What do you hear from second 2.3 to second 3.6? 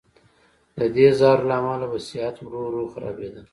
ورو ورو خرابېده.